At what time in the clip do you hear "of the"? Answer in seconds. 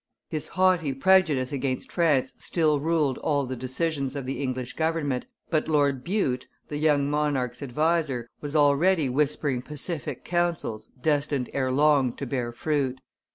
4.15-4.41